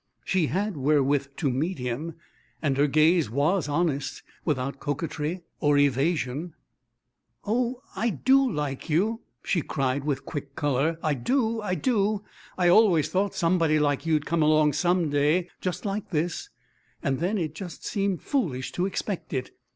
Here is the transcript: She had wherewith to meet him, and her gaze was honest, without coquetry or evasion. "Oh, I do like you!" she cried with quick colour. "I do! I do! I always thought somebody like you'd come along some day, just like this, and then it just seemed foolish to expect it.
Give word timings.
She 0.25 0.47
had 0.47 0.77
wherewith 0.77 1.27
to 1.37 1.51
meet 1.51 1.77
him, 1.77 2.15
and 2.59 2.75
her 2.75 2.87
gaze 2.87 3.29
was 3.29 3.69
honest, 3.69 4.23
without 4.43 4.79
coquetry 4.79 5.43
or 5.59 5.77
evasion. 5.77 6.55
"Oh, 7.45 7.83
I 7.95 8.09
do 8.09 8.51
like 8.51 8.89
you!" 8.89 9.21
she 9.43 9.61
cried 9.61 10.03
with 10.03 10.25
quick 10.25 10.55
colour. 10.55 10.97
"I 11.03 11.13
do! 11.13 11.61
I 11.61 11.75
do! 11.75 12.23
I 12.57 12.67
always 12.67 13.09
thought 13.09 13.35
somebody 13.35 13.77
like 13.77 14.03
you'd 14.07 14.25
come 14.25 14.41
along 14.41 14.73
some 14.73 15.11
day, 15.11 15.49
just 15.59 15.85
like 15.85 16.09
this, 16.09 16.49
and 17.03 17.19
then 17.19 17.37
it 17.37 17.53
just 17.53 17.85
seemed 17.85 18.23
foolish 18.23 18.71
to 18.71 18.87
expect 18.87 19.33
it. 19.33 19.51